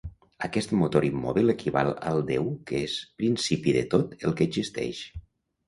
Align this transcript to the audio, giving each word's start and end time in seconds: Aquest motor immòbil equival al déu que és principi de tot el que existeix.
Aquest 0.45 0.71
motor 0.79 1.05
immòbil 1.09 1.53
equival 1.53 1.91
al 2.13 2.25
déu 2.31 2.49
que 2.71 2.81
és 2.89 2.97
principi 3.21 3.77
de 3.79 3.87
tot 3.95 4.19
el 4.27 4.37
que 4.41 4.51
existeix. 4.51 5.07